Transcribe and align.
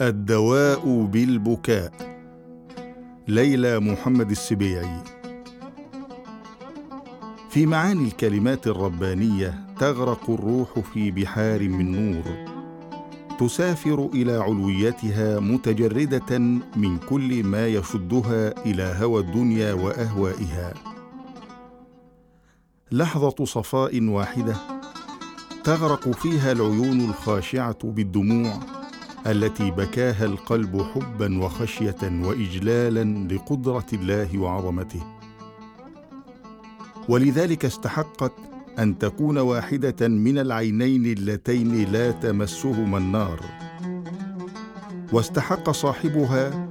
الدواء 0.00 1.04
بالبكاء. 1.04 1.92
ليلى 3.28 3.80
محمد 3.80 4.30
السبيعي. 4.30 5.04
في 7.50 7.66
معاني 7.66 8.04
الكلمات 8.04 8.66
الربانية 8.66 9.66
تغرق 9.78 10.30
الروح 10.30 10.78
في 10.78 11.10
بحار 11.10 11.68
من 11.68 11.92
نور 11.92 12.24
تسافر 13.40 14.10
إلى 14.14 14.32
علويتها 14.32 15.40
متجردة 15.40 16.38
من 16.76 16.98
كل 16.98 17.44
ما 17.44 17.66
يشدها 17.66 18.64
إلى 18.66 18.96
هوى 19.00 19.20
الدنيا 19.20 19.72
وأهوائها. 19.72 20.74
لحظة 22.92 23.44
صفاء 23.44 24.02
واحدة 24.02 24.56
تغرق 25.68 26.10
فيها 26.10 26.52
العيون 26.52 27.00
الخاشعة 27.00 27.78
بالدموع 27.84 28.60
التي 29.26 29.70
بكاها 29.70 30.24
القلب 30.24 30.82
حبا 30.82 31.44
وخشية 31.44 31.96
واجلالا 32.02 33.34
لقدرة 33.34 33.86
الله 33.92 34.38
وعظمته. 34.38 35.02
ولذلك 37.08 37.64
استحقت 37.64 38.32
أن 38.78 38.98
تكون 38.98 39.38
واحدة 39.38 40.08
من 40.08 40.38
العينين 40.38 41.06
اللتين 41.06 41.92
لا 41.92 42.10
تمسهما 42.10 42.98
النار. 42.98 43.40
واستحق 45.12 45.70
صاحبها 45.70 46.68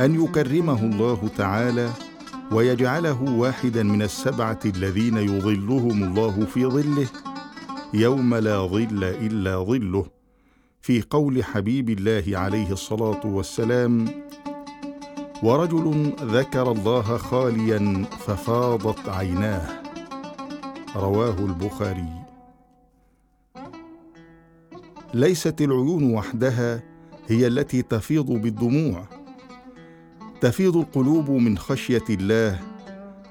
أن 0.00 0.24
يكرمه 0.24 0.82
الله 0.82 1.28
تعالى 1.36 1.90
ويجعله 2.52 3.22
واحدا 3.22 3.82
من 3.82 4.02
السبعة 4.02 4.60
الذين 4.64 5.16
يظلهم 5.16 6.04
الله 6.04 6.44
في 6.54 6.66
ظله. 6.66 7.06
يوم 7.96 8.34
لا 8.34 8.66
ظل 8.66 9.04
إلا 9.04 9.56
ظله. 9.56 10.06
في 10.80 11.02
قول 11.10 11.44
حبيب 11.44 11.90
الله 11.90 12.38
عليه 12.38 12.72
الصلاة 12.72 13.26
والسلام 13.26 14.08
ورجل 15.42 16.12
ذكر 16.20 16.72
الله 16.72 17.16
خاليا 17.16 18.04
ففاضت 18.04 19.08
عيناه. 19.08 19.82
رواه 20.96 21.38
البخاري. 21.38 22.22
ليست 25.14 25.60
العيون 25.60 26.14
وحدها 26.14 26.82
هي 27.28 27.46
التي 27.46 27.82
تفيض 27.82 28.26
بالدموع. 28.26 29.08
تفيض 30.40 30.76
القلوب 30.76 31.30
من 31.30 31.58
خشية 31.58 32.04
الله 32.10 32.75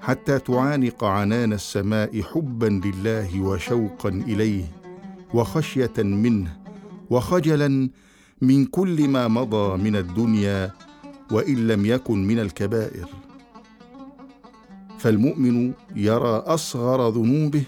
حتى 0.05 0.39
تعانق 0.39 1.03
عنان 1.03 1.53
السماء 1.53 2.21
حبا 2.21 2.65
لله 2.85 3.41
وشوقا 3.41 4.09
إليه 4.09 4.65
وخشية 5.33 5.93
منه 5.97 6.57
وخجلا 7.09 7.89
من 8.41 8.65
كل 8.65 9.07
ما 9.07 9.27
مضى 9.27 9.77
من 9.77 9.95
الدنيا 9.95 10.71
وإن 11.31 11.67
لم 11.67 11.85
يكن 11.85 12.27
من 12.27 12.39
الكبائر. 12.39 13.07
فالمؤمن 14.99 15.73
يرى 15.95 16.43
أصغر 16.45 17.09
ذنوبه 17.09 17.63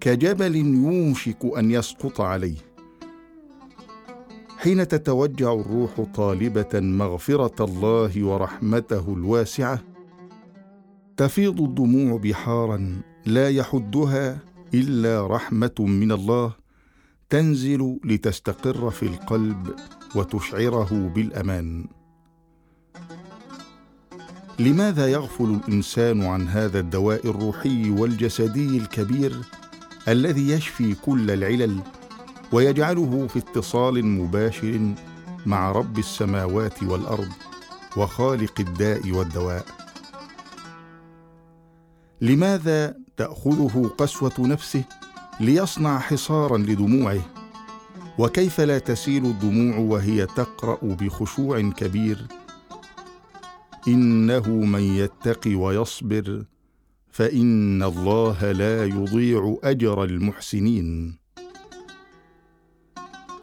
كجبل 0.00 0.56
يوشك 0.56 1.44
أن 1.58 1.70
يسقط 1.70 2.20
عليه. 2.20 2.56
حين 4.58 4.88
تتوجع 4.88 5.52
الروح 5.52 6.00
طالبة 6.14 6.80
مغفرة 6.80 7.64
الله 7.64 8.24
ورحمته 8.24 9.14
الواسعة 9.14 9.95
تفيض 11.16 11.60
الدموع 11.60 12.18
بحارا 12.18 13.00
لا 13.26 13.50
يحدها 13.50 14.38
إلا 14.74 15.26
رحمة 15.26 15.74
من 15.78 16.12
الله 16.12 16.52
تنزل 17.30 17.98
لتستقر 18.04 18.90
في 18.90 19.02
القلب 19.02 19.74
وتشعره 20.14 21.12
بالأمان. 21.14 21.86
لماذا 24.58 25.06
يغفل 25.08 25.44
الإنسان 25.44 26.24
عن 26.24 26.48
هذا 26.48 26.80
الدواء 26.80 27.26
الروحي 27.30 27.90
والجسدي 27.90 28.78
الكبير 28.78 29.36
الذي 30.08 30.50
يشفي 30.50 30.94
كل 30.94 31.30
العلل 31.30 31.80
ويجعله 32.52 33.26
في 33.26 33.38
اتصال 33.38 34.06
مباشر 34.06 34.94
مع 35.46 35.72
رب 35.72 35.98
السماوات 35.98 36.82
والأرض 36.82 37.28
وخالق 37.96 38.60
الداء 38.60 39.10
والدواء؟ 39.10 39.85
لماذا 42.20 42.96
تأخذه 43.16 43.90
قسوة 43.98 44.32
نفسه 44.38 44.84
ليصنع 45.40 45.98
حصارا 45.98 46.58
لدموعه؟ 46.58 47.20
وكيف 48.18 48.60
لا 48.60 48.78
تسيل 48.78 49.26
الدموع 49.26 49.78
وهي 49.78 50.26
تقرأ 50.26 50.78
بخشوع 50.82 51.60
كبير؟ 51.60 52.26
إنه 53.88 54.48
من 54.48 54.82
يتق 54.82 55.40
ويصبر 55.46 56.44
فإن 57.10 57.82
الله 57.82 58.52
لا 58.52 58.84
يضيع 58.84 59.56
أجر 59.64 60.04
المحسنين. 60.04 61.18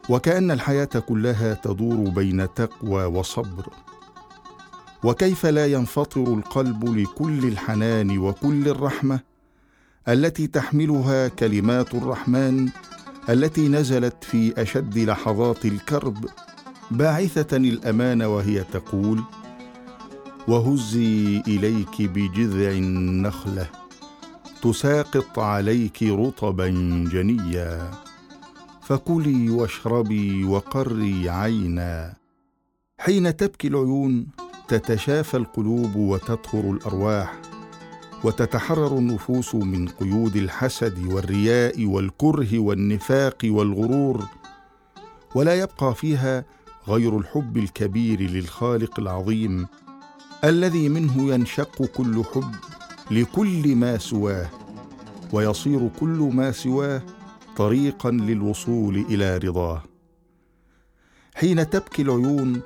وكأن 0.10 0.52
الحياة 0.52 0.86
كلها 0.86 1.54
تدور 1.54 2.10
بين 2.10 2.54
تقوى 2.54 3.06
وصبر. 3.06 3.70
وكيف 5.04 5.46
لا 5.46 5.66
ينفطر 5.68 6.22
القلب 6.34 6.98
لكل 6.98 7.48
الحنان 7.48 8.18
وكل 8.18 8.68
الرحمة 8.68 9.20
التي 10.08 10.48
تحملها 10.48 11.28
كلمات 11.28 11.96
الرحمن 11.96 12.70
التي 13.30 13.68
نزلت 13.68 14.24
في 14.24 14.62
أشد 14.62 14.98
لحظات 14.98 15.66
الكرب 15.66 16.26
باعثة 16.92 17.58
الأمان 17.58 18.22
وهي 18.22 18.64
تقول 18.64 19.24
وهزي 20.48 21.44
إليك 21.48 22.02
بجذع 22.02 22.72
النخلة 22.72 23.70
تساقط 24.62 25.40
عليك 25.40 26.04
رطبا 26.04 26.68
جنيا 27.12 27.92
فكلي 28.82 29.50
واشربي 29.50 30.44
وقري 30.44 31.30
عينا 31.30 32.14
حين 32.98 33.38
تبكي 33.38 33.68
العيون 33.68 34.28
تتشافى 34.74 35.38
القلوب 35.38 35.96
وتطهر 35.96 36.72
الأرواح 36.72 37.42
وتتحرر 38.24 38.98
النفوس 38.98 39.56
من 39.56 39.88
قيود 39.88 40.36
الحسد 40.36 41.06
والرياء 41.06 41.86
والكره 41.86 42.60
والنفاق 42.60 43.38
والغرور 43.44 44.26
ولا 45.36 45.56
يبقى 45.56 45.96
فيها 45.96 46.46
غير 46.88 47.18
الحب 47.18 47.58
الكبير 47.58 48.22
للخالق 48.22 49.00
العظيم 49.00 49.68
الذي 50.44 50.90
منه 50.90 51.34
ينشق 51.34 51.86
كل 51.86 52.24
حب 52.24 52.56
لكل 53.12 53.76
ما 53.76 53.98
سواه 53.98 54.50
ويصير 55.34 55.90
كل 56.00 56.30
ما 56.34 56.52
سواه 56.52 57.02
طريقا 57.58 58.12
للوصول 58.12 58.98
إلى 59.10 59.38
رضاه. 59.38 59.84
حين 61.36 61.70
تبكي 61.70 62.02
العيون 62.02 62.62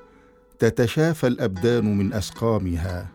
تتشافى 0.59 1.27
الأبدان 1.27 1.97
من 1.97 2.13
أسقامها 2.13 3.07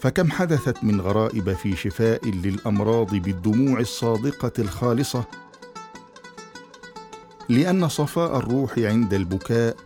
فكم 0.00 0.30
حدثت 0.30 0.84
من 0.84 1.00
غرائب 1.00 1.52
في 1.52 1.76
شفاء 1.76 2.28
للأمراض 2.28 3.14
بالدموع 3.14 3.80
الصادقة 3.80 4.52
الخالصة؟ 4.58 5.24
لأن 7.48 7.88
صفاء 7.88 8.36
الروح 8.36 8.78
عند 8.78 9.14
البكاء 9.14 9.76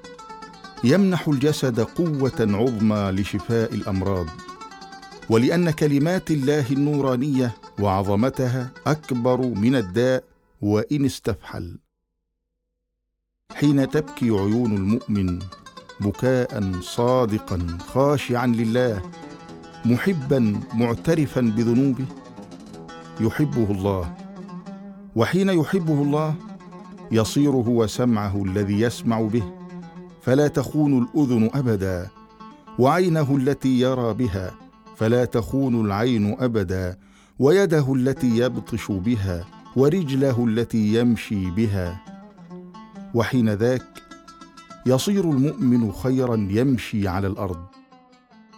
يمنح 0.84 1.28
الجسد 1.28 1.80
قوة 1.80 2.32
عظمى 2.40 3.10
لشفاء 3.20 3.74
الأمراض 3.74 4.26
ولأن 5.30 5.70
كلمات 5.70 6.30
الله 6.30 6.70
النورانية 6.70 7.56
وعظمتها 7.80 8.70
أكبر 8.86 9.40
من 9.40 9.76
الداء 9.76 10.24
وإن 10.62 11.04
استفحل. 11.04 11.78
حين 13.52 13.90
تبكي 13.90 14.30
عيون 14.30 14.76
المؤمن 14.76 15.38
بكاء 16.00 16.72
صادقا 16.80 17.78
خاشعا 17.80 18.46
لله 18.46 19.02
محبا 19.84 20.60
معترفا 20.74 21.40
بذنوبه 21.40 22.04
يحبه 23.20 23.70
الله. 23.70 24.14
وحين 25.16 25.48
يحبه 25.48 26.02
الله 26.02 26.34
يصير 27.12 27.50
هو 27.50 27.86
سمعه 27.86 28.44
الذي 28.44 28.80
يسمع 28.80 29.20
به 29.20 29.42
فلا 30.22 30.48
تخون 30.48 31.02
الأذن 31.02 31.50
أبدا. 31.54 32.08
وعينه 32.78 33.36
التي 33.36 33.80
يرى 33.80 34.14
بها 34.14 34.54
فلا 34.96 35.24
تخون 35.24 35.86
العين 35.86 36.36
أبدا. 36.40 36.96
ويده 37.38 37.94
التي 37.94 38.38
يبطش 38.38 38.92
بها 38.92 39.44
ورجله 39.76 40.44
التي 40.44 40.94
يمشي 40.94 41.50
بها. 41.50 42.00
وحين 43.14 43.50
ذاك 43.50 43.95
يصير 44.86 45.30
المؤمن 45.30 45.92
خيرا 45.92 46.48
يمشي 46.50 47.08
على 47.08 47.26
الأرض 47.26 47.66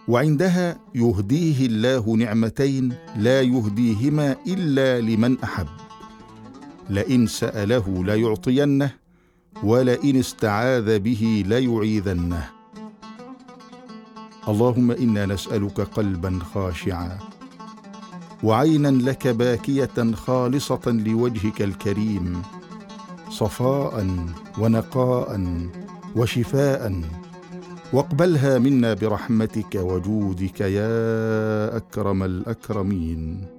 وعندها 0.07 0.77
يهديه 0.95 1.65
الله 1.65 2.15
نعمتين 2.15 2.93
لا 3.17 3.41
يهديهما 3.41 4.35
إلا 4.47 5.01
لمن 5.01 5.39
أحب. 5.43 5.67
لئن 6.89 7.27
سأله 7.27 8.03
ليعطينه 8.05 8.91
ولئن 9.63 10.15
استعاذ 10.15 10.99
به 10.99 11.43
ليعيذنه 11.47 12.49
اللهم 14.47 14.91
إنا 14.91 15.25
نسألك 15.25 15.81
قلبا 15.81 16.39
خاشعا 16.53 17.19
وعينا 18.43 18.87
لك 18.87 19.27
باكية 19.27 20.13
خالصة 20.13 20.81
لوجهك 20.85 21.61
الكريم 21.61 22.41
صفاء 23.29 24.07
ونقاء 24.59 25.35
وشفاء. 26.15 27.01
واقبلها 27.93 28.57
منا 28.59 28.93
برحمتك 28.93 29.75
وجودك 29.75 30.61
يا 30.61 31.77
أكرم 31.77 32.23
الأكرمين. 32.23 33.58